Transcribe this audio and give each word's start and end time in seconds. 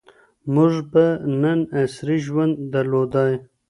موږ 0.53 0.73
به 0.91 1.05
نن 1.41 1.59
عصري 1.79 2.17
ژوند 2.25 2.53
درلودای. 2.73 3.33